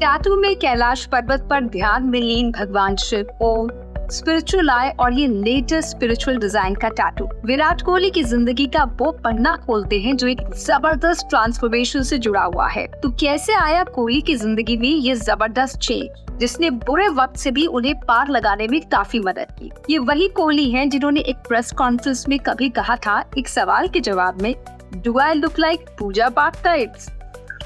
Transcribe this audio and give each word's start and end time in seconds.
Tattoo 0.00 0.36
में 0.36 0.54
कैलाश 0.56 1.04
पर्वत 1.06 1.40
पर 1.50 1.64
ध्यान 1.68 2.04
में 2.10 2.20
लीन 2.20 2.50
भगवान 2.52 2.94
शिव, 2.96 3.26
ओम 3.42 3.68
स्पिरिचुअल 4.10 4.70
आई 4.70 4.88
और 5.00 5.12
ये 5.12 5.26
लेटेस्ट 5.26 5.88
स्पिरिचुअल 5.88 6.36
डिज़ाइन 6.40 6.74
का 6.74 6.88
टैटू 6.90 7.28
विराट 7.46 7.82
कोहली 7.82 8.10
की 8.10 8.22
ज़िंदगी 8.22 8.66
का 8.76 8.84
वो 9.00 9.10
पन्ना 9.24 9.54
खोलते 9.66 9.98
हैं 10.00 10.16
जो 10.16 10.28
एक 10.28 10.40
ज़बरदस्त 10.56 11.26
ट्रांसफॉर्मेशन 11.30 12.02
से 12.02 12.18
जुड़ा 12.18 12.42
हुआ 12.44 12.68
है। 12.68 12.86
तो 13.02 13.10
कैसे 13.20 13.54
आया 13.54 13.84
कोहली 13.84 14.20
की 14.20 14.36
ज़िंदगी 14.36 14.76
में 14.76 14.88
ये 14.88 15.14
ज़बरदस्त 15.16 15.78
चेंज 15.78 16.38
जिसने 16.40 16.70
बुरे 16.70 17.08
वक्त 17.20 17.36
से 17.38 17.50
भी 17.50 17.66
उन्हें 17.68 17.94
पार 18.00 18.28
लगाने 18.30 18.68
में 18.68 18.80
काफ़ी 18.88 19.20
मदद 19.20 19.52
की। 19.58 19.70
ये 19.90 19.98
वही 20.00 20.28
कोहली 20.36 20.70
हैं 20.70 20.88
जिन्होंने 20.90 21.20
एक 21.22 21.46
प्रेस 21.48 21.72
कॉन्फ्रेंस 21.78 22.24
में 22.28 22.38
कभी 22.40 22.68
कहा 22.70 22.96
था, 22.96 23.22
एक 23.38 23.48
सवाल 23.48 23.88
के 23.88 24.00
जवाब 24.00 24.42
में 24.42 24.54
do 24.96 25.18
I 25.18 25.34
look 25.34 25.58
like 25.58 25.88
puja 25.98 26.28
path 26.30 26.62
types 26.64 27.10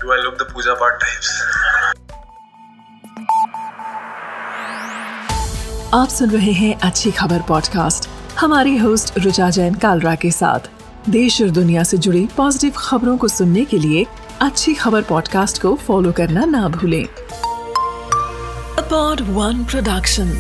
do 0.03 0.13
I 0.13 0.23
look 0.23 0.35
the 0.35 0.53
puja 0.53 0.75
path 0.75 1.01
types 1.01 1.84
आप 5.95 6.09
सुन 6.09 6.31
रहे 6.31 6.53
हैं 6.53 6.75
अच्छी 6.81 7.11
खबर 7.11 7.43
पॉडकास्ट 7.43 8.09
हमारी 8.39 8.77
होस्ट 8.77 9.19
रुचा 9.19 9.51
जैन 9.51 9.75
कालरा 9.75 10.15
के 10.15 10.31
साथ। 10.31 10.61
देश 11.11 11.43
और 11.43 11.51
दुनिया 11.51 11.83
से 11.83 11.99
जुड़ी 11.99 12.29
पॉजिटिव 12.37 12.73
खबरों 12.77 13.19
को 13.19 13.29
सुनने 13.29 13.65
के 13.65 13.79
लिए 13.79 14.07
अच्छी 14.41 14.75
खबर 14.75 15.03
पॉडकास्ट 15.03 15.63
को 15.63 15.75
फॉलो 15.77 16.13
करना 16.13 16.45
ना 16.45 16.69
भूलें। 16.69 17.05
वन 19.35 19.65
प्रोडक्शन 19.65 20.37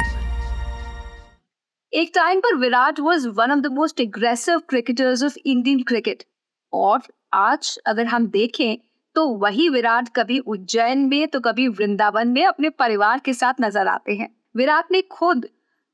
एक 1.94 2.12
टाइम 2.14 2.40
पर 2.40 2.56
Virat 2.56 3.00
was 3.00 3.28
one 3.28 3.52
of 3.52 3.60
the 3.60 3.66
most 3.66 4.00
aggressive 4.00 4.58
cricketers 4.58 5.24
of 5.24 5.38
Indian 5.46 5.82
cricket 5.82 6.24
और 6.72 7.02
आज 7.34 7.78
अगर 7.86 8.06
हम 8.06 8.26
देखें 8.26 8.76
तो 9.14 9.28
वही 9.28 9.68
विराट 9.68 10.08
कभी 10.16 10.38
उज्जैन 10.38 10.98
में 10.98 11.28
तो 11.28 11.40
कभी 11.40 11.68
वृंदावन 11.68 12.28
में 12.28 12.46
अपने 12.46 12.70
परिवार 12.70 13.20
के 13.24 13.34
साथ 13.34 13.54
नज़र 13.60 13.86
आते 13.86 14.12
हैं। 14.12 14.43
विराट 14.56 14.84
ने 14.90 15.02
खुद 15.02 15.46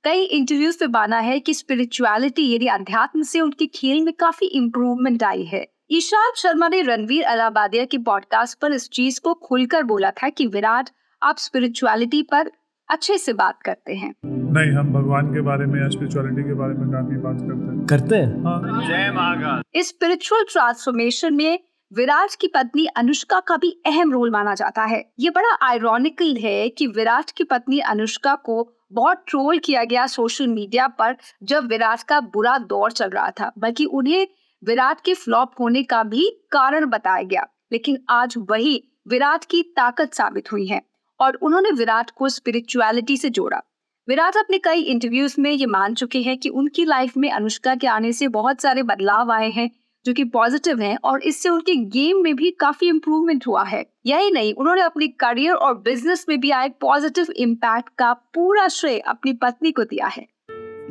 कई 0.05 0.23
इंटरव्यूज़ 0.23 0.79
में 0.83 0.89
माना 0.89 1.19
है 1.19 1.41
कि 1.41 1.55
स्पिरिचुअलिटी 1.55 2.53
यानी 2.53 2.67
अध्यात्म 2.67 3.23
से 3.23 3.41
उनके 3.41 3.67
खेल 3.67 4.05
में 4.05 4.15
काफ़ी 4.15 4.47
इम्प्रूवमेंट 4.47 5.23
आई 5.23 5.45
है। 5.45 5.67
ईशान 5.91 6.33
शर्मा 6.37 6.69
ने 6.69 6.83
रणवीर 6.83 7.25
अलाबादिया 7.25 7.85
के 7.85 7.99
पॉडकास्ट 7.99 8.59
पर 8.59 8.73
इस 8.73 8.91
चीज़ 8.91 9.21
को 9.21 9.35
खुलकर 9.35 9.83
बोला 9.83 10.11
था 10.11 10.29
कि 10.29 10.47
विराट 10.47 10.91
आप 11.23 11.37
स्पिरिचुअलिटी 11.39 12.23
पर 12.23 12.51
अच्छे 12.91 13.19
से 13.19 13.33
बात 13.33 13.63
करते 13.63 13.95
हैं। 13.95 14.15
नहीं 14.27 14.73
हम 14.73 14.93
भगवान 14.93 15.27
के 15.27 15.41
बारे 15.41 15.67
में 15.67 15.83
या 15.83 15.89
स्पिरिचुअलिटी 15.89 16.43
के 16.43 16.55
बारे 16.55 16.75
में 16.75 16.89
काफ़ी 16.89 17.17
बात 17.17 17.37
करते 17.41 17.77
हैं। 17.77 17.87
करते 17.87 18.17
हैं? 18.17 18.45
हाँ। 18.45 18.87
जय 18.89 19.13
महाकाल। 19.17 19.63
इस 19.75 19.89
स्पिरिचुअल 19.89 20.45
ट्रांसफॉर्मेशन 20.53 21.35
में 21.35 21.59
विराट 21.93 22.35
की 22.41 22.47
पत्नी 22.47 22.87
अनुष्का 22.87 23.41
का 23.41 23.57
भी 23.57 23.71
अहम 23.87 24.13
रोल 24.13 24.31
माना 24.31 24.55
जाता 24.55 24.85
है। 24.85 25.13
ये 25.21 25.31
बड़ा 25.31 25.55
आयरॉनिकल 25.63 26.37
है 26.37 26.69
कि 26.69 26.87
विराट 26.87 27.31
की 27.31 27.45
पत्नी 27.45 27.79
अनुष्का 27.81 28.35
को 28.35 28.77
बहुत 28.93 29.25
ट्रोल 29.29 29.59
किया 29.59 29.85
गया 29.85 30.07
सोशल 30.07 30.47
मीडिया 30.49 30.87
पर 30.89 31.17
जब 31.43 31.67
विराट 31.67 32.03
का 32.03 32.21
बुरा 32.21 32.57
दौर 32.59 32.93
चल 32.93 33.11
रहा 33.11 33.31
था, 33.31 33.53
बल्कि 33.59 33.85
उन्हें 33.85 34.27
विराट 34.65 35.01
के 35.01 35.15
फ्लॉप 35.15 35.55
होने 35.61 35.83
का 35.83 36.03
भी 36.03 36.29
कारण 36.53 36.87
बताया 36.87 37.23
गया। 37.23 37.47
लेकिन 37.73 37.99
आज 38.11 38.35
वही 38.39 38.83
विराट 39.09 39.45
की 39.45 39.63
ताकत 39.63 40.15
साबित 40.15 40.53
हुई 40.53 40.67
है 40.67 40.83
और 41.21 41.35
उन्होंने 41.35 41.71
विराट 41.71 42.11
को 42.11 42.29
स्पिरिचुअलिटी 42.29 43.17
से 43.17 43.31
जोड़ा। 43.31 43.61
विराट 44.09 44.37
अपने 44.37 44.59
कई 44.59 44.83
इंटरव्यूज़ 44.83 45.35
में 45.39 45.51
ये 45.51 45.67
मान 45.67 45.95
चुके 45.95 46.23
हैं 46.23 46.39
कि 46.39 46.49
उनकी 46.49 46.85
लाइफ 46.85 47.17
में 47.17 47.31
अनुष्का 47.31 47.75
के 47.75 47.87
आने 47.87 48.13
से 48.13 48.29
बहुत 48.29 48.61
सारे 48.61 48.83
बदलाव 48.83 49.33
आए 49.33 49.51
हैं 49.51 49.71
जो 50.07 50.13
कि 50.15 50.25
पॉजिटिव 50.25 50.81
हैं 50.81 50.97
और 51.05 51.23
इससे 51.23 51.49
उनके 51.49 51.75
गेम 51.91 52.23
में 52.23 52.35
भी 52.37 52.51
काफ़ी 52.61 52.89
इम्प्रूवमेंट 52.89 53.47
हुआ 53.47 53.65
है। 53.65 53.85
यही 54.07 54.31
नहीं, 54.31 54.53
उन्होंने 54.55 54.83
अपने 54.83 55.09
करियर 55.21 55.55
और 55.55 55.75
बिज़नेस 55.81 56.25
में 56.29 56.39
भी 56.41 56.51
आए 56.51 56.69
पॉजिटिव 56.81 57.33
इम्पैक्ट 57.37 57.89
का 57.99 58.13
पूरा 58.35 58.67
श्रेय 58.71 58.99
अपनी 59.07 59.33
पत्नी 59.43 59.73
को 59.73 59.85
दिया 59.85 60.07
है। 60.07 60.27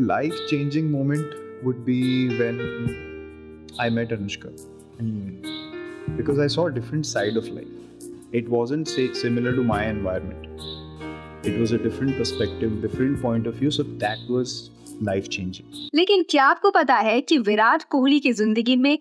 Life 0.01 0.45
changing 0.49 0.91
moment 0.91 1.35
would 1.63 1.83
be 1.85 2.27
when 2.29 2.59
I 3.81 3.89
met 3.89 4.13
Anushka 4.13 4.49
because 6.15 6.41
I 6.41 6.47
saw 6.49 6.67
different 6.69 7.05
side 7.05 7.37
of 7.37 7.45
life 7.45 8.35
it 8.35 8.49
wasn't 8.49 8.87
say 8.87 9.07
similar 9.15 9.55
to 9.55 9.63
my 9.63 9.85
environment 9.85 11.45
it 11.47 11.59
was 11.59 11.73
a 11.73 11.83
different 11.83 12.17
perspective 12.17 12.81
different 12.81 13.21
point 13.21 13.47
of 13.47 13.59
view 13.59 13.69
so 13.71 13.83
that 13.83 14.27
was 14.31 14.53
life 15.03 15.27
changing. 15.27 15.89
लेकिन 15.95 16.25
क्या 16.29 16.45
आपको 16.45 16.71
पता 16.71 16.95
है 16.95 17.21
कि 17.21 17.37
विराट 17.37 17.83
कोहली 17.83 18.19
की 18.19 18.33
ज़िंदगी 18.33 18.75
में 18.75 18.99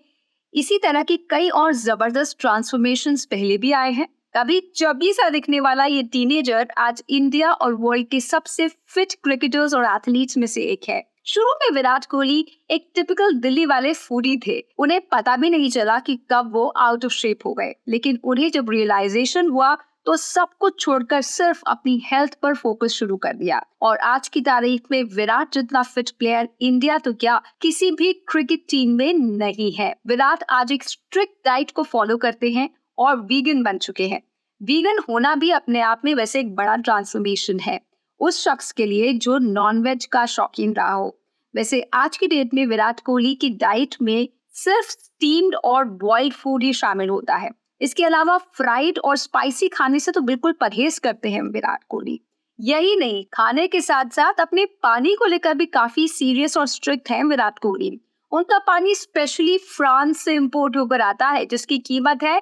इसी 0.53 0.77
तरह 0.77 1.03
की 1.03 1.17
कई 1.17 1.49
और 1.49 1.73
ज़बरदस्त 1.73 2.37
ट्रांसफॉर्मेशन 2.39 3.15
पहले 3.15 3.57
भी 3.57 3.71
आए 3.71 3.91
हैं? 3.91 4.07
कभी 4.37 4.59
चौबी 4.75 5.13
सा 5.13 5.29
दिखने 5.29 5.59
वाला 5.59 5.85
ये 5.85 6.03
टीनेजर 6.03 6.67
आज 6.77 7.03
इंडिया 7.09 7.51
और 7.51 7.73
वर्ल्ड 7.73 8.07
के 8.07 8.19
सबसे 8.19 8.67
फिट 8.67 9.13
क्रिकेटर्स 9.13 9.73
और 9.73 9.85
एथलीट्स 9.85 10.37
में 10.37 10.47
से 10.47 10.61
एक 10.61 10.81
है। 10.89 11.09
शुरू 11.25 11.45
में 11.45 11.75
विराट 11.75 12.05
कोहली 12.05 12.45
एक 12.71 12.91
टिपिकल 12.95 13.33
दिल्ली 13.33 13.65
वाले 13.65 13.93
फूडी 13.93 14.37
थे। 14.37 14.65
उन्हें 14.77 15.01
पता 15.01 15.37
भी 15.37 15.49
नहीं 15.49 15.69
चला 15.69 15.99
कि 15.99 16.19
कब 16.31 16.51
वो 16.53 16.67
आउट 16.67 17.05
ऑफ़ 17.05 17.13
शेप 17.13 17.39
हो 17.45 17.53
गए। 17.53 17.75
लेकिन 17.87 18.19
उन्हें 18.23 18.51
जब 18.51 18.69
रियलाइजेशन 18.69 19.47
हुआ 19.47 19.77
तो 20.09 20.15
सब 20.17 20.47
कुछ 20.59 20.79
छोड़कर 20.79 21.21
सिर्फ़ 21.21 21.61
अपनी 21.67 22.01
हेल्थ 22.05 22.33
पर 22.33 22.55
फोकस 22.55 22.91
शुरू 22.91 23.17
कर 23.17 23.33
दिया। 23.33 23.61
और 23.81 23.97
आज 23.97 24.27
की 24.27 24.41
तारीख 24.41 24.85
में 24.91 25.03
विराट 25.15 25.51
जितना 25.53 25.81
फिट 25.81 26.09
प्लेयर 26.09 26.47
इंडिया 26.61 26.97
तो 26.97 27.13
क्या 27.13 27.37
किसी 27.61 27.89
भी 27.91 28.11
क्रिकेट 28.29 28.63
टीम 28.69 28.95
में 28.95 29.13
नहीं 29.13 29.71
है। 29.71 29.93
विराट 30.07 30.43
आज 30.49 30.71
एक 30.71 30.83
स्ट्रिक्ट 30.83 31.33
डाइट 31.45 31.71
को 31.71 31.83
फॉलो 31.83 32.17
करते 32.17 32.49
हैं 32.49 32.69
और 32.97 33.19
वीगन 33.19 33.61
बन 33.63 33.77
चुके 33.77 34.07
हैं। 34.07 34.21
वीगन 34.61 34.99
होना 35.09 35.35
भी 35.35 35.51
अपने 35.51 35.81
आप 35.81 36.01
में 36.05 36.13
वैसे 36.15 36.39
एक 36.39 36.55
बड़ा 36.55 36.75
ट्रांसफॉर्मेशन 36.75 37.59
है। 37.59 37.79
उस 38.19 38.43
शख्स 38.43 38.71
के 38.71 38.85
लिए 38.85 39.13
जो 39.13 39.37
नॉनवेज 39.37 40.05
का 40.05 40.25
शौकीन 40.25 40.73
रहा 40.73 40.93
हो। 40.93 41.17
वैसे 41.55 41.81
आज 41.93 42.17
की 42.17 42.27
डेट 42.27 42.53
में 42.53 42.65
विराट 42.65 42.99
कोहली 42.99 43.35
की 43.35 43.49
डाइट 43.49 43.95
में 44.01 44.27
सिर्फ़ 44.55 44.89
स्टीम्ड 44.89 45.55
और 45.55 45.85
बॉइल्ड 45.85 46.33
फ़ूड 46.33 46.63
ही 46.63 46.73
शामिल 46.73 47.09
होता 47.09 47.35
है। 47.35 47.58
इसके 47.81 48.03
अलावा 48.03 48.37
फ्राइड 48.37 48.99
और 48.99 49.17
स्पाइसी 49.17 49.67
खाने 49.67 49.99
से 49.99 50.11
तो 50.11 50.21
बिल्कुल 50.21 50.51
परहेज 50.51 50.99
करते 50.99 51.29
हैं 51.29 51.41
विराट 51.43 51.83
कोहली। 51.89 52.19
यही 52.59 52.95
नहीं, 52.95 53.23
खाने 53.33 53.67
के 53.67 53.81
साथ 53.81 54.09
साथ 54.11 54.39
अपने 54.39 54.65
पानी 54.83 55.15
को 55.15 55.25
लेकर 55.25 55.53
भी 55.53 55.65
काफ़ी 55.67 56.07
सीरियस 56.07 56.57
और 56.57 56.65
स्ट्रिक्ट 56.67 57.09
हैं 57.09 57.23
विराट 57.23 57.59
कोहली। 57.59 57.99
उनका 58.31 58.57
पानी 58.59 58.95
स्पेशली 58.95 59.57
फ्रांस 59.57 60.17
से 60.17 60.33
इंपोर्ट 60.33 60.77
होकर 60.77 61.01
आता 61.01 61.27
है, 61.27 61.45
जिसकी 61.45 61.77
कीमत 61.79 62.23
है 62.23 62.41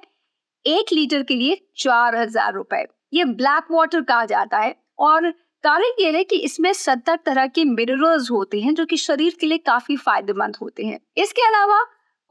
एक 0.65 0.93
लीटर 0.93 1.23
के 1.23 1.35
लिए 1.35 1.61
चार 1.77 2.15
हज़ार 2.15 2.53
रुपए। 2.53 2.85
ये 3.13 3.25
ब्लैक 3.25 3.67
वाटर 3.71 4.01
कहा 4.01 4.25
जाता 4.25 4.57
है 4.57 4.75
और 4.99 5.29
कारण 5.63 6.01
ये 6.01 6.11
है 6.11 6.23
कि 6.23 6.35
इसमें 6.37 6.71
सत्तर 6.73 7.19
तरह 7.25 7.47
के 7.47 7.63
मिनरल्स 7.65 8.29
होते 8.31 8.59
हैं, 8.61 8.73
जो 8.73 8.85
कि 8.85 8.97
शरीर 8.97 9.37
के 9.39 9.47
लिए 9.47 9.57
काफ़ी 9.59 9.95
फ़ायदेमंद 9.97 10.57
होते 10.61 10.85
हैं। 10.85 10.99
इसके 11.17 11.47
अलावा 11.47 11.79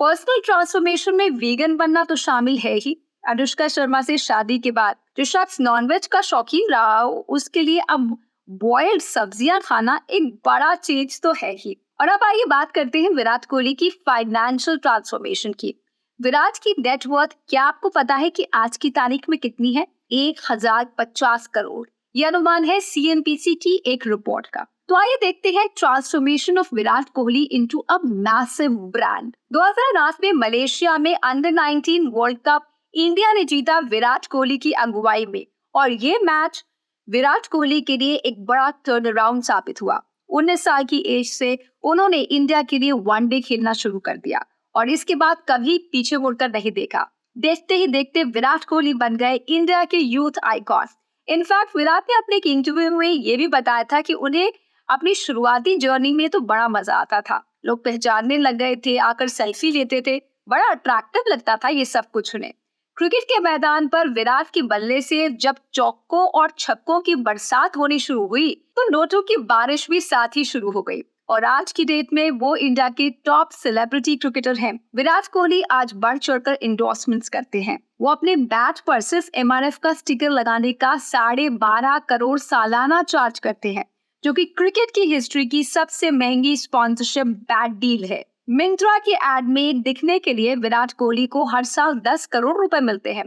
पर्सनल 0.01 0.41
ट्रांसफॉर्मेशन 0.45 1.15
में 1.17 1.29
वीगन 1.33 1.77
बनना 1.77 2.03
तो 2.05 2.17
शामिल 2.17 2.59
है 2.59 2.75
ही। 2.77 2.97
अनुष्का 3.25 3.69
शर्मा 3.69 4.01
से 4.03 4.17
शादी 4.19 4.59
के 4.59 4.71
बाद 4.71 4.97
जो 5.19 5.25
शख्स 5.25 5.61
नॉनवेज 5.61 6.07
का 6.07 6.21
शौकीन 6.21 6.71
रहा 6.71 6.99
हो, 6.99 7.25
उसके 7.29 7.63
लिए 7.63 7.81
अब 7.91 8.17
बॉइल्ड 8.49 9.03
सब्ज़ियाँ 9.03 9.61
खाना 9.61 10.01
एक 10.11 10.35
बड़ा 10.47 10.75
चेंज 10.75 11.21
तो 11.23 11.33
है 11.33 11.55
ही। 11.55 11.77
और 12.01 12.09
अब 12.09 12.25
आइए 12.25 12.45
बात 12.49 12.73
करते 12.73 13.03
हैं 13.03 13.11
विराट 13.11 13.45
कोहली 13.45 13.75
की 13.75 13.91
फाइनेंशियल 14.07 14.77
ट्रांसफॉर्मेशन 14.79 15.53
की। 15.53 15.75
विराट 16.21 16.59
की 16.59 16.75
नेटवर्थ 16.79 17.37
क्या 17.49 17.63
आपको 17.63 17.89
पता 17.89 18.15
है 18.15 18.31
कि 18.31 18.47
आज 18.55 18.77
की 18.77 18.91
तारीख 18.93 19.29
में 19.29 19.39
कितनी 19.39 19.73
है? 19.73 19.87
एक 20.13 20.41
हज़ार 20.51 20.87
पचास 20.99 21.47
करोड़। 21.47 21.87
ये 22.15 22.25
अनुमान 22.25 22.65
है 22.65 22.81
सीएनपीसी 22.83 23.55
की 23.55 23.75
एक 23.87 24.07
रिपोर्ट 24.07 24.47
का। 24.47 24.67
तो 24.89 24.95
आइए 24.95 25.17
देखते 25.21 25.51
हैं 25.51 25.67
transformation 25.77 26.59
of 26.59 26.69
Virat 26.75 27.09
Kohli 27.15 27.43
into 27.53 27.79
a 27.91 27.99
massive 28.05 28.73
brand 28.93 29.33
2008 29.53 30.21
में 30.23 30.33
मलेशिया 30.33 30.97
में 30.99 31.15
अंडर 31.15 31.53
19 31.53 32.07
वर्ल्ड 32.13 32.39
कप 32.47 32.67
इंडिया 32.95 33.33
ने 33.33 33.43
जीता 33.45 33.79
विराट 33.85 34.27
कोहली 34.27 34.59
की 34.59 34.73
अगुवाई 34.73 35.25
में 35.27 35.45
और 35.75 35.93
ये 35.93 36.19
मैच 36.23 36.63
विराट 37.09 37.47
कोहली 37.47 37.81
के 37.81 37.97
लिए 37.97 38.15
एक 38.15 38.45
बड़ा 38.45 38.69
टर्न 38.85 39.07
अराउंड 39.07 39.43
साबित 39.43 39.83
हुआ। 39.83 40.01
उन्नीस 40.31 40.63
साल 40.65 40.85
की 40.85 40.99
एज 41.09 41.27
से 41.29 41.59
उन्होंने 41.83 42.21
इंडिया 42.21 42.61
के 42.63 42.79
लिए 42.79 42.93
वनडे 43.09 43.41
खेलना 43.41 43.73
शुरू 43.73 43.99
कर 43.99 44.17
दिया 44.17 44.45
और 44.75 44.91
इसके 44.91 45.15
बाद 45.15 45.43
कभी 45.49 45.77
पीछे 45.93 46.17
मुड़कर 46.17 46.51
नहीं 46.51 46.73
देखा। 46.73 47.07
देखते 47.39 47.75
ही 47.75 47.87
देखते 47.87 48.25
विराट 48.29 48.65
कोहली 48.65 48.95
बन 48.95 49.17
गए 49.17 49.35
इंडिया 49.35 49.83
के 49.85 49.99
यूथ 49.99 50.39
आइकॉन 50.45 50.95
इनफैक्ट 51.29 51.77
विराट 51.77 52.05
ने 52.11 52.17
अपने 52.17 52.37
एक 52.37 52.47
इंटरव्यू 52.47 52.91
में 52.91 53.09
ये 53.09 53.37
भी 53.37 53.47
बताया 53.49 53.85
था 53.93 54.01
कि 54.01 54.15
उन्हें 54.15 54.53
अपनी 54.89 55.15
शुरुआती 55.15 55.77
जर्नी 55.77 56.13
में 56.13 56.29
तो 56.31 56.41
बड़ा 56.43 56.69
मज़ा 56.69 56.95
आता 56.95 57.21
था। 57.21 57.43
लोग 57.67 57.85
पहचानने 57.85 58.37
लग 58.39 58.57
गए 58.57 58.77
थे, 58.77 58.97
आकर 58.99 59.29
सेल्फी 59.29 59.71
लेते 59.71 60.03
थे। 60.07 60.19
बड़ा 60.49 60.71
अट्रैक्टिव 60.71 61.23
लगता 61.29 61.57
था 61.57 61.69
ये 61.69 61.85
सब 61.85 62.11
कुछ 62.13 62.35
उन्हें। 62.35 62.53
क्रिकेट 62.97 63.23
के 63.23 63.39
मैदान 63.41 63.89
पर 63.89 64.09
विराट 64.09 64.51
के 64.51 64.63
बल्ले 64.65 65.01
से 65.01 65.29
जब 65.31 65.57
चौकों 65.75 66.27
और 66.31 66.53
छक्कों 66.59 67.01
की 67.01 67.15
बरसात 67.17 67.77
होनी 67.77 67.99
शुरू 67.99 68.27
हुई 68.27 68.55
तो 68.77 68.89
नोटों 68.91 69.23
की 69.23 69.37
बारिश 69.45 69.89
भी 69.91 70.01
साथ 70.01 70.37
ही 70.37 70.45
शुरू 70.45 70.71
हो 70.71 70.83
गई। 70.83 71.03
और 71.29 71.45
आज 71.45 71.73
की 71.73 71.85
डेट 71.85 72.13
में 72.13 72.31
वो 72.33 72.55
इंडिया 72.57 72.89
के 72.89 73.09
टॉप 73.25 73.51
सेलिब्रिटी 73.51 74.15
क्रिकेटर 74.17 74.57
हैं। 74.57 74.73
विराट 74.97 75.27
कोहली 75.27 75.61
आज 75.71 75.93
बढ़ 75.97 76.19
चढ़कर 76.19 76.59
इंडोर्समेंट्स 76.63 77.29
करते 77.29 77.63
हैं। 77.63 77.79
वो 78.01 78.11
अपने 78.11 78.37
बैट 78.37 78.81
पर 78.87 79.01
सिर्फ़ 79.01 79.31
एम 79.35 79.51
का 79.83 79.93
स्टिकर 79.93 80.31
लगाने 80.31 80.73
का 80.75 80.97
साढ़े 81.03 81.49
बारह 81.59 81.99
करोड़ 82.09 82.39
सालाना 82.39 83.03
चार्ज 83.05 83.39
करते 83.39 83.73
हैं। 83.73 83.85
जो 84.25 84.33
कि 84.33 84.45
क्रिकेट 84.45 84.91
की 84.91 85.01
हिस्ट्री 85.01 85.45
की 85.47 85.63
सबसे 85.65 86.11
महँगी 86.11 86.57
स्पॉन्सरशिप 86.57 87.27
बैड 87.27 87.73
डील 87.73 88.05
है। 88.05 88.25
मिंत्रा 88.49 88.97
के 88.99 89.13
एड 89.29 89.49
में 89.49 89.83
दिखने 89.83 90.19
के 90.19 90.33
लिए 90.35 90.55
विराट 90.55 90.93
कोहली 90.93 91.27
को 91.27 91.45
हर 91.45 91.65
साल 91.65 91.95
10 92.01 92.27
करोड़ 92.27 92.57
रुपए 92.57 92.81
मिलते 92.81 93.13
हैं। 93.13 93.25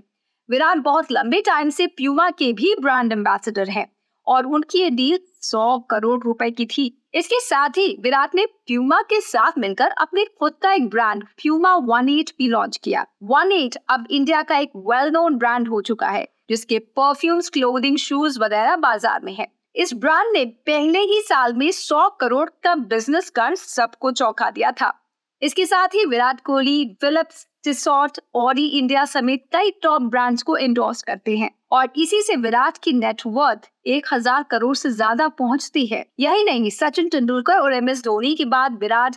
विराट 0.49 0.77
बहुत 0.77 1.11
लंबे 1.11 1.41
टाइम 1.41 1.69
से 1.69 1.87
प्यूमा 1.87 2.29
के 2.29 2.51
भी 2.53 2.73
ब्रांड 2.81 3.11
एम्बेसडर 3.11 3.69
हैं 3.69 3.85
और 4.27 4.45
उनकी 4.45 4.79
ये 4.79 4.89
डील 4.89 5.19
100 5.41 5.79
करोड़ 5.89 6.19
रुपए 6.23 6.49
की 6.51 6.65
थी। 6.65 6.85
इसके 7.13 7.39
साथ 7.39 7.77
ही 7.77 7.87
विराट 8.01 8.35
ने 8.35 8.45
प्यूमा 8.45 9.01
के 9.01 9.19
साथ 9.21 9.57
मिलकर 9.57 9.91
अपने 9.97 10.25
खुद 10.39 10.53
का 10.61 10.71
एक 10.73 10.89
ब्रांड 10.89 11.23
प्यूमा 11.37 11.73
वन 11.85 12.09
एट 12.09 12.31
भी 12.37 12.47
लॉन्च 12.47 12.77
किया। 12.77 13.05
वन 13.23 13.51
एट 13.51 13.77
अब 13.89 14.07
इंडिया 14.11 14.41
का 14.41 14.57
एक 14.57 14.71
वेल 14.87 15.11
नोन 15.11 15.37
ब्रांड 15.37 15.67
हो 15.67 15.81
चुका 15.81 16.09
है, 16.09 16.27
जिसके 16.49 16.79
परफ्यूम्स 16.79 17.49
क्लोथिंग 17.49 17.97
शूज़ 17.97 18.39
वगैरह 18.39 18.75
बाज़ार 18.75 19.21
में 19.23 19.33
है। 19.33 19.47
इस 19.75 19.93
ब्रांड 19.93 20.31
ने 20.33 20.43
पहले 20.67 20.99
ही 20.99 21.21
साल 21.21 21.53
में 21.53 21.69
100 21.71 22.09
करोड़ 22.19 22.49
का 22.63 22.73
बिज़नेस 22.75 23.29
कर 23.29 23.55
सबको 23.55 24.11
चौंका 24.11 24.49
दिया 24.51 24.71
था। 24.71 24.91
इसके 25.41 25.65
साथ 25.65 25.87
ही 25.87 26.05
विराट 26.05 26.41
कोहली 26.41 26.97
फिलिप्स 27.01 27.45
टिसॉट 27.63 28.19
और 28.35 28.59
इंडिया 28.59 29.05
समेत 29.05 29.43
कई 29.53 29.71
टॉप 29.83 30.01
ब्रांड्स 30.01 30.43
को 30.43 30.57
एंडोर्स 30.57 31.01
करते 31.01 31.37
हैं। 31.37 31.49
और 31.71 31.93
इसी 31.97 32.21
से 32.21 32.35
विराट 32.35 32.77
की 32.77 32.93
नेटवर्थ 32.93 33.69
एक 33.87 34.07
हज़ार 34.13 34.43
करोड़ 34.43 34.75
से 34.75 34.89
ज़्यादा 34.89 35.27
पहुँचती 35.29 35.85
है। 35.85 36.05
यही 36.19 36.43
नहीं, 36.43 36.69
सचिन 36.69 37.09
तेंदुलकर 37.09 37.59
और 37.59 37.73
एम 37.73 37.89
एस 37.89 38.03
धोनी 38.03 38.35
के 38.35 38.45
बाद 38.47 38.77
विराट 38.81 39.15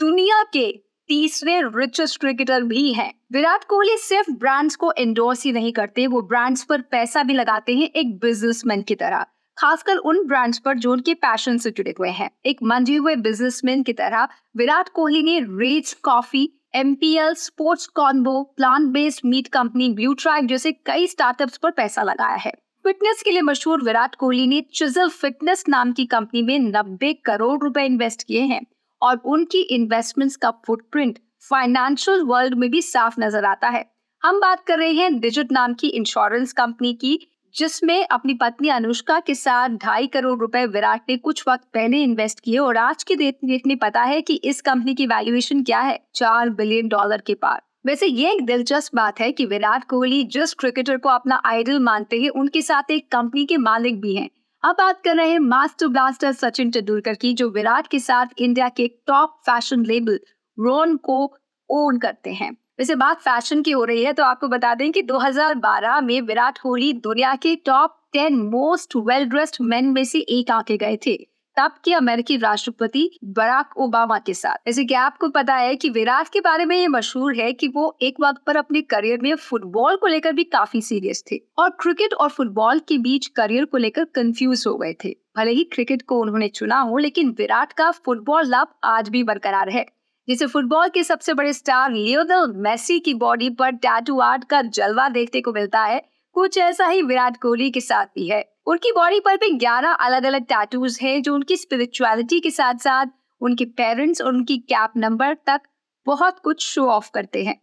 दुनिया 0.00 0.42
के 0.52 0.70
तीसरे 1.08 1.60
रिचेस्ट 1.66 2.20
क्रिकेटर 2.20 2.62
भी 2.64 2.92
हैं। 2.92 3.12
विराट 3.32 3.64
कोहली 3.64 3.96
सिर्फ़ 3.98 4.30
ब्रांड्स 4.32 4.76
को 4.76 4.92
एंडोर्स 4.92 5.44
ही 5.44 5.52
नहीं 5.52 5.72
करते, 5.72 6.06
वो 6.06 6.22
ब्रांड्स 6.22 6.64
पर 6.64 6.80
पैसा 6.80 7.22
भी 7.22 7.34
लगाते 7.34 7.74
हैं 7.74 7.88
एक 7.90 8.18
बिजनेसमैन 8.18 8.82
की 8.82 8.94
तरह। 8.94 9.26
खासकर 9.58 9.96
उन 9.96 10.26
ब्रांड्स 10.26 10.58
पर 10.58 10.78
जो 10.78 10.92
उनके 10.92 11.14
पैशन 11.14 11.58
से 11.58 11.70
जुड़े 11.70 11.94
हुए 11.98 12.10
हैं। 12.10 12.30
एक 12.46 12.62
मंजे 12.62 12.96
हुए 12.96 13.16
बिजनेसमैन 13.16 13.82
की 13.82 13.92
तरह 13.92 14.28
विराट 14.56 14.88
कोहली 14.88 15.22
ने 15.22 15.38
Rage 15.40 15.92
Coffee 15.92 16.48
MPL 16.74 17.34
sports 17.34 17.86
कॉन्बो 17.86 18.42
plant 18.56 18.88
based 18.88 19.20
meat 19.24 19.48
company 19.48 19.88
Blue 19.88 20.14
Tribe 20.14 20.46
जैसे 20.46 20.72
कई 20.86 21.06
स्टार्टअप्स 21.06 21.56
पर 21.56 21.70
पैसा 21.70 22.02
लगाया 22.02 22.36
है। 22.36 22.52
फिटनेस 22.84 23.22
के 23.22 23.30
लिए 23.30 23.42
मशहूर 23.42 23.82
विराट 23.82 24.14
कोहली 24.14 24.46
ने 24.46 24.60
चिजल 24.74 25.08
फिटनेस 25.08 25.64
नाम 25.68 25.92
की 25.92 26.06
कंपनी 26.06 26.42
में 26.42 26.58
90 26.60 27.12
करोड़ 27.24 27.58
रुपए 27.62 27.84
इन्वेस्ट 27.84 28.22
किए 28.22 28.40
हैं 28.40 28.60
और 29.02 29.16
उनकी 29.16 29.60
इन्वेस्टमेंट्स 29.70 30.36
का 30.36 30.50
फुटप्रिंट 30.66 31.18
फाइनेंशियल 31.50 32.22
वर्ल्ड 32.22 32.54
में 32.54 32.70
भी 32.70 32.82
साफ़ 32.82 33.20
नज़र 33.20 33.44
आता 33.44 33.68
है। 33.68 33.84
हम 34.22 34.40
बात 34.40 34.64
कर 34.66 34.78
रहे 34.78 34.92
हैं 34.92 35.18
डिजिट 35.20 35.52
नाम 35.52 35.74
की 35.74 35.88
इंश्योरेंस 35.88 36.52
कंपनी 36.52 36.92
की। 36.94 37.18
जिसमें 37.56 38.06
अपनी 38.06 38.34
पत्नी 38.34 38.68
अनुष्का 38.68 39.18
के 39.20 39.34
साथ 39.34 39.68
ढाई 39.68 40.06
करोड़ 40.06 40.38
रुपए 40.40 40.64
विराट 40.66 41.00
ने 41.08 41.16
कुछ 41.16 41.42
वक्त 41.48 41.64
पहले 41.74 42.02
इन्वेस्ट 42.02 42.40
किए 42.40 42.58
और 42.58 42.76
आज 42.76 43.02
की 43.02 43.16
डेट 43.16 43.66
में 43.66 43.76
पता 43.76 44.02
है 44.02 44.20
कि 44.20 44.34
इस 44.34 44.60
कंपनी 44.60 44.94
की 44.94 45.06
वैल्यूएशन 45.06 45.62
क्या 45.62 45.80
है, 45.80 45.98
चार 46.14 46.50
बिलियन 46.50 46.88
डॉलर 46.88 47.20
के 47.20 47.34
पार। 47.34 47.60
वैसे 47.86 48.06
ये 48.06 48.32
एक 48.32 48.44
दिलचस्प 48.46 48.96
बात 48.96 49.20
है 49.20 49.30
कि 49.32 49.46
विराट 49.46 49.84
कोहली 49.84 50.22
जिस 50.24 50.54
क्रिकेटर 50.54 50.96
को 50.96 51.08
अपना 51.08 51.40
आइडल 51.44 51.78
मानते 51.78 52.20
हैं, 52.20 52.28
उनके 52.28 52.62
साथ 52.62 52.90
एक 52.90 53.10
कंपनी 53.12 53.44
के 53.46 53.56
मालिक 53.56 54.00
भी 54.00 54.14
हैं। 54.16 54.28
अब 54.64 54.74
बात 54.74 55.00
कर 55.04 55.16
रहे 55.16 55.30
हैं 55.30 55.38
मास्टर 55.38 55.88
ब्लास्टर 55.88 56.32
सचिन 56.32 56.70
तेंदुलकर 56.70 57.14
की, 57.14 57.32
जो 57.34 57.50
विराट 57.50 57.86
के 57.86 57.98
साथ 57.98 58.26
इंडिया 58.38 58.68
के 58.68 58.88
टॉप 59.06 59.40
फ़ैशन 59.46 59.84
लेबल 59.84 60.20
रोन 60.58 60.96
को 60.96 61.24
ओन 61.70 61.98
करते 61.98 62.30
हैं। 62.30 62.56
वैसे 62.82 62.94
बात 62.94 63.20
फ़ैशन 63.20 63.60
की 63.62 63.70
हो 63.70 63.84
रही 63.84 64.04
है 64.04 64.12
तो 64.12 64.22
आपको 64.24 64.48
बता 64.48 64.74
दें 64.74 64.90
कि 64.92 65.02
2012 65.02 66.00
में 66.00 66.20
विराट 66.20 66.58
कोहली 66.58 66.92
दुनिया 66.92 67.34
के 67.34 67.54
top 67.56 67.94
10 68.16 68.32
most 68.32 68.96
well 68.96 69.24
dressed 69.24 69.56
man 69.60 69.84
में 69.84 70.04
से 70.04 70.18
एक 70.18 70.50
आके 70.50 70.76
गए 70.76 70.96
थे। 70.96 71.14
तब 71.56 71.74
के 71.84 71.94
अमेरिकी 71.94 72.36
राष्ट्रपति 72.36 73.18
बराक 73.24 73.76
ओबामा 73.78 74.18
के 74.18 74.34
साथ। 74.34 74.56
जैसे 74.66 74.84
कि 74.84 74.94
आपको 74.94 75.28
पता 75.28 75.54
है 75.54 75.76
कि 75.76 75.90
विराट 75.90 76.28
के 76.28 76.40
बारे 76.40 76.64
में 76.64 76.76
ये 76.76 76.88
मशहूर 76.88 77.36
है 77.36 77.52
कि 77.52 77.68
वो 77.68 77.96
एक 78.02 78.20
वक्त 78.20 78.42
पर 78.46 78.56
अपने 78.56 78.80
करियर 78.80 79.20
में 79.22 79.34
फुटबॉल 79.36 79.96
को 79.96 80.06
लेकर 80.06 80.32
भी 80.32 80.44
काफ़ी 80.44 80.82
सीरियस 80.82 81.24
थे 81.32 81.40
और 81.58 81.70
क्रिकेट 81.70 82.14
और 82.14 82.28
फुटबॉल 82.28 82.78
के 82.78 82.98
बीच 82.98 83.26
करियर 83.26 83.64
को 83.64 83.78
लेकर 83.78 84.04
कंफ्यूज 84.04 84.64
हो 84.66 84.76
गए 84.76 84.94
थे। 85.04 85.16
भले 85.36 85.50
ही 85.50 85.64
क्रिकेट 85.64 86.02
को 86.02 86.20
उन्होंने 86.20 86.48
चुना 86.48 86.80
हो, 86.80 86.98
लेकिन 86.98 87.34
विराट 87.38 87.72
का 87.72 87.90
फुटबॉल 87.90 88.44
लव 88.46 88.66
आज 88.84 89.08
भी 89.08 89.22
बरकरार 89.22 89.68
है। 89.68 89.86
जिसे 90.28 90.46
फुटबॉल 90.46 90.88
के 90.88 91.02
सबसे 91.04 91.34
बड़े 91.34 91.52
स्टार 91.52 91.90
लियोनल 91.90 92.52
मेसी 92.56 92.98
की 93.00 93.14
बॉडी 93.14 93.50
पर 93.50 93.70
टैटू 93.70 94.18
आर्ट 94.20 94.44
का 94.44 94.62
जलवा 94.62 95.08
देखने 95.08 95.40
को 95.40 95.52
मिलता 95.52 95.80
है, 95.80 96.02
कुछ 96.32 96.58
ऐसा 96.58 96.86
ही 96.86 97.02
विराट 97.02 97.36
कोहली 97.36 97.70
के 97.70 97.80
साथ 97.80 98.06
भी 98.06 98.28
है। 98.28 98.44
उनकी 98.66 98.92
बॉडी 98.92 99.20
पर 99.20 99.36
भी 99.36 99.50
11 99.50 99.92
अलग 99.92 100.24
अलग 100.24 100.42
टैटूज 100.42 100.98
हैं 101.02 101.22
जो 101.22 101.34
उनकी 101.34 101.56
स्पिरिचुअलिटी 101.56 102.40
के 102.40 102.50
साथ 102.50 102.74
साथ 102.74 103.06
उनके 103.40 103.64
पेरेंट्स 103.64 104.22
और 104.22 104.28
उनकी 104.28 104.56
कैप 104.58 104.92
नंबर 104.96 105.34
तक 105.34 105.60
बहुत 106.06 106.38
कुछ 106.38 106.66
शो 106.66 106.86
ऑफ़ 106.86 107.10
करते 107.14 107.44
हैं। 107.44 107.60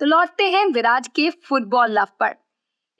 तो 0.00 0.06
लौटते 0.06 0.50
हैं 0.50 0.66
विराट 0.66 1.06
के 1.06 1.30
फुटबॉल 1.30 1.90
लव 1.90 2.06
पर। 2.20 2.34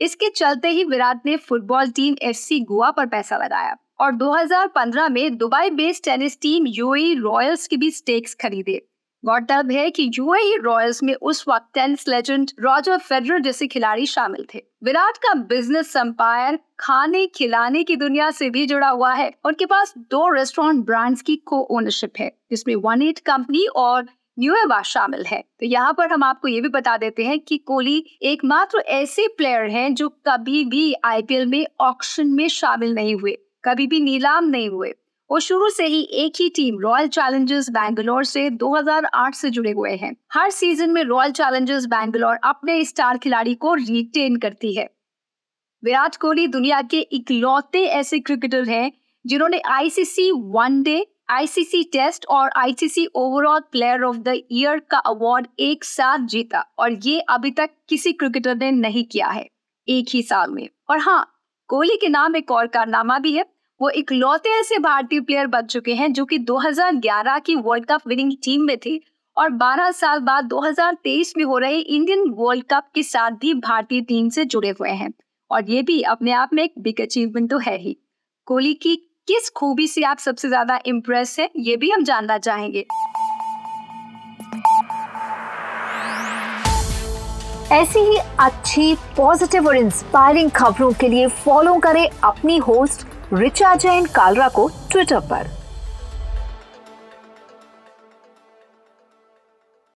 इसके 0.00 0.28
चलते 0.28 0.68
ही 0.68 0.84
विराट 0.84 1.26
ने 1.26 1.36
फुटबॉल 1.36 1.90
टीम 1.90 2.16
एफसी 2.22 2.60
गोवा 2.60 2.90
पर 2.90 3.06
पैसा 3.06 3.36
लगाया 3.36 3.76
और 4.00 4.12
2015 4.12 5.08
में 5.08 5.36
Dubai 5.36 5.70
based 5.70 6.04
tennis 6.04 6.40
team 6.40 6.64
UAE 6.66 7.14
Royals 7.14 7.66
के 7.66 7.76
भी 7.76 7.90
स्टेक्स 7.90 8.34
खरीदे। 8.34 8.86
गौरतलब 9.24 9.70
है 9.72 9.90
कि 9.90 10.10
यूएई 10.14 10.56
रॉयल्स 10.62 11.02
में 11.02 11.14
उस 11.14 11.44
वक्त 11.48 11.66
टेनिस 11.74 12.08
लेजेंड 12.08 12.50
रॉजर 12.60 12.98
फेडरर 12.98 13.38
जैसे 13.40 13.66
खिलाड़ी 13.66 14.06
शामिल 14.06 14.46
थे। 14.54 14.62
विराट 14.84 15.16
का 15.16 15.32
बिज़नेस 15.44 15.94
एम्पायर 15.96 16.58
खाने, 16.78 17.26
खिलाने 17.26 17.82
की 17.82 17.96
दुनिया 17.96 18.30
से 18.30 18.48
भी 18.50 18.64
जुड़ा 18.66 18.88
हुआ 18.88 19.12
है 19.14 19.32
उनके 19.44 19.66
पास 19.66 19.94
दो 20.10 20.28
रेस्टोरेंट 20.34 20.84
ब्रांड्स 20.86 21.22
की 21.22 21.36
को 21.36 21.60
ओनरशिप 21.70 22.12
है, 22.18 22.30
जिसमें 22.50 22.74
वन 22.76 23.02
एट 23.02 23.18
कंपनी 23.18 23.66
और 23.66 24.06
न्यूएवा 24.38 24.80
शामिल 24.82 25.24
है। 25.26 25.40
तो 25.40 25.66
यहाँ 25.66 25.92
पर 25.92 26.12
हम 26.12 26.24
आपको 26.24 26.48
ये 26.48 26.60
भी 26.60 26.68
बता 26.68 26.96
देते 26.96 27.24
हैं 27.24 27.38
कि 27.40 27.58
कोहली 27.58 28.04
एकमात्र 28.22 28.78
ऐसे 28.90 29.26
प्लेयर 29.28 29.70
हैं 29.70 29.94
जो 29.94 30.08
कभी 30.28 30.64
भी 30.64 30.92
आईपीएल 31.04 31.46
में 31.46 31.64
ऑक्शन 31.80 32.28
में 32.28 32.46
शामिल 32.50 32.94
नहीं 32.94 33.14
हुए, 33.14 33.36
कभी 33.64 33.86
भी 33.86 34.00
नीलाम 34.00 34.44
नहीं 34.46 34.68
हुए। 34.68 34.92
वो 35.30 35.38
शुरू 35.40 35.68
से 35.68 35.86
ही 35.86 36.00
एक 36.12 36.32
ही 36.40 36.48
टीम 36.48 36.78
रॉयल 36.80 37.08
चैलेंजर्स 37.08 37.70
बैंगलोर 37.70 38.24
से 38.24 38.50
2008 38.50 39.34
से 39.34 39.50
जुड़े 39.50 39.70
हुए 39.70 39.94
हैं। 39.96 40.14
हर 40.32 40.50
सीज़न 40.50 40.90
में 40.90 41.02
रॉयल 41.04 41.32
चैलेंजर्स 41.32 41.86
बैंगलोर 41.86 42.36
अपने 42.44 42.84
स्टार 42.84 43.18
खिलाड़ी 43.18 43.54
को 43.54 43.74
रिटेन 43.74 44.36
करती 44.36 44.74
है। 44.74 44.88
विराट 45.82 46.16
कोहली 46.16 46.46
दुनिया 46.48 46.82
के 46.82 47.00
इकलौते 47.00 47.84
ऐसे 47.84 48.18
क्रिकेटर 48.18 48.64
हैं, 48.64 48.92
जिन्होंने 49.24 49.60
ICC 49.60 50.30
one day 50.32 51.06
ICC 51.30 51.82
test 51.82 52.26
और 52.26 52.50
ICC 52.56 53.06
overall 53.14 53.60
player 53.72 54.02
of 54.02 54.16
the 54.16 54.40
year 54.52 54.78
का 54.90 54.98
अवार्ड 54.98 55.46
एक 55.58 55.84
साथ 55.84 56.26
जीता 56.26 56.60
और 56.78 56.92
ये 56.92 57.20
अभी 57.20 57.50
तक 57.50 57.70
किसी 57.88 58.12
क्रिकेटर 58.12 58.56
ने 58.56 58.70
नहीं 58.70 59.04
किया 59.04 59.28
है, 59.28 59.46
एक 59.88 60.06
ही 60.10 60.22
साल 60.22 60.50
में। 60.50 60.68
और 60.90 60.98
हाँ 60.98 61.26
कोहली 61.68 61.96
के 61.96 62.08
नाम 62.08 62.36
एक 62.36 62.50
और 62.50 62.66
कारनामा 62.66 63.18
भी 63.18 63.32
है। 63.32 63.53
वो 63.84 63.88
इकलौते 63.90 64.48
ऐसे 64.50 64.78
भारतीय 64.78 65.20
प्लेयर 65.20 65.46
बन 65.46 65.66
चुके 65.66 65.94
हैं 65.94 66.12
जो 66.12 66.24
कि 66.24 66.38
2011 66.40 67.40
की 67.46 67.54
वर्ल्ड 67.56 67.86
कप 67.86 68.06
विनिंग 68.08 68.30
टीम 68.44 68.62
में 68.62 68.76
थे 68.86 68.96
और 69.36 69.50
12 69.54 69.90
साल 69.92 70.20
बाद 70.20 70.48
2023 70.48 71.32
में 71.36 71.42
हो 71.44 71.58
रहे 71.58 71.78
इंडियन 71.78 72.24
वर्ल्ड 72.38 72.64
कप 72.70 72.86
के 72.94 73.02
साथ 73.02 73.30
भी 73.40 73.52
भारतीय 73.60 74.00
टीम 74.02 74.28
से 74.28 74.44
जुड़े 74.46 74.70
हुए 74.70 74.90
हैं। 74.90 75.12
और 75.50 75.70
ये 75.70 75.82
भी 75.82 76.00
अपने 76.04 76.32
आप 76.32 76.54
में 76.54 76.62
एक 76.62 76.74
बिग 76.78 77.00
अचीवमेंट 77.00 77.50
तो 77.50 77.58
है 77.58 77.76
ही। 77.78 77.96
कोहली 78.48 78.74
की 78.76 78.96
किस 79.28 79.50
खूबी 79.56 79.86
से 79.86 80.04
आप 80.04 80.18
सबसे 80.18 80.48
ज़्यादा 80.48 80.80
इम्प्रेस 80.86 81.38
है, 81.40 81.50
ये 81.56 81.76
भी 81.76 81.90
हम 81.90 82.04
जानना 82.04 82.38
चाहेंगे। 82.40 82.86
ऐसी 87.72 88.00
ही 88.00 88.16
अच्छी 88.40 88.94
पॉजिटिव 89.16 89.66
और 89.68 89.76
इंस्पायरिंग 89.76 90.50
खबरों 90.52 90.92
के 90.92 91.08
लिए 91.08 91.26
फॉलो 91.44 91.78
करें 91.78 92.08
अपनी 92.24 92.56
होस्ट 92.58 93.06
रिचा 93.34 93.74
जैन 93.74 94.04
कालरा 94.06 94.48
को 94.48 94.70
ट्विटर 94.90 95.20
पर। 95.20 95.46